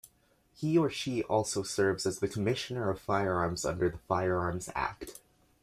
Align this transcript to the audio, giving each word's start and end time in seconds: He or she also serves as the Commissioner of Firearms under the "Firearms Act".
He 0.55 0.79
or 0.79 0.89
she 0.89 1.21
also 1.25 1.61
serves 1.61 2.07
as 2.07 2.17
the 2.17 2.27
Commissioner 2.27 2.89
of 2.89 2.99
Firearms 2.99 3.63
under 3.63 3.87
the 3.87 3.99
"Firearms 3.99 4.67
Act". 4.73 5.19